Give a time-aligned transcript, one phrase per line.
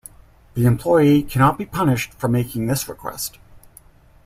[0.55, 3.37] The employee cannot be punished for making this request.